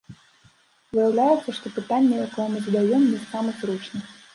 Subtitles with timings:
[0.93, 4.15] Выяўляецца, што пытанне, якое мы задаём, не з самых зручных.